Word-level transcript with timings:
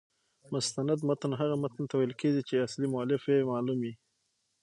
مستند 0.53 0.99
متن 1.07 1.31
هغه 1.41 1.55
متن 1.63 1.83
ته 1.89 1.95
ویل 1.97 2.13
کیږي، 2.21 2.41
چي 2.47 2.55
اصلي 2.65 2.87
مؤلف 2.93 3.21
يې 3.31 3.47
معلوم 3.51 3.79
يي. 3.87 3.93